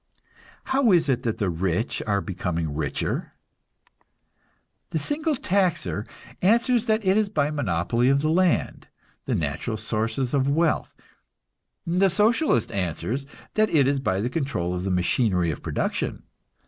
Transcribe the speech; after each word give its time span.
How 0.63 0.91
is 0.91 1.07
it 1.09 1.21
that 1.21 1.37
the 1.37 1.51
rich 1.51 2.01
are 2.07 2.21
becoming 2.21 2.73
richer? 2.73 3.33
The 4.89 4.97
single 4.97 5.35
taxer 5.35 6.07
answers 6.41 6.85
that 6.85 7.05
it 7.05 7.17
is 7.17 7.29
by 7.29 7.51
monopoly 7.51 8.09
of 8.09 8.21
the 8.21 8.29
land, 8.31 8.87
the 9.25 9.35
natural 9.35 9.77
sources 9.77 10.33
of 10.33 10.49
wealth; 10.49 10.95
the 11.85 12.09
Socialist 12.09 12.71
answers 12.71 13.27
that 13.53 13.69
it 13.69 13.85
is 13.85 13.99
by 13.99 14.21
the 14.21 14.29
control 14.31 14.73
of 14.73 14.85
the 14.85 14.89
machinery 14.89 15.51
of 15.51 15.61
production. 15.61 16.23